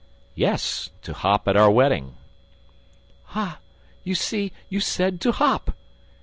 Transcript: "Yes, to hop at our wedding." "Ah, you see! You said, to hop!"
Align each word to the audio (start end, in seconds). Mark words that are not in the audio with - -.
"Yes, 0.33 0.89
to 1.03 1.13
hop 1.13 1.47
at 1.47 1.55
our 1.55 1.69
wedding." 1.69 2.15
"Ah, 3.35 3.59
you 4.03 4.15
see! 4.15 4.51
You 4.67 4.79
said, 4.79 5.21
to 5.21 5.31
hop!" 5.31 5.77